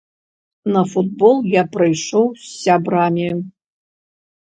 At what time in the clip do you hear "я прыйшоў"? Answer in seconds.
1.55-2.25